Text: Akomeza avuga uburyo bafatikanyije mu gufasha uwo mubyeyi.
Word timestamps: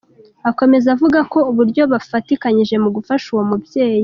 Akomeza 0.49 0.87
avuga 0.95 1.17
uburyo 1.51 1.83
bafatikanyije 1.91 2.75
mu 2.83 2.89
gufasha 2.95 3.27
uwo 3.33 3.43
mubyeyi. 3.49 3.99